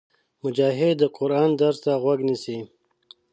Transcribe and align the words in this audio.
مجاهد 0.43 0.95
د 0.99 1.03
قرآن 1.17 1.49
درس 1.61 1.77
ته 1.85 1.91
غوږ 2.01 2.19
نیسي. 2.27 2.57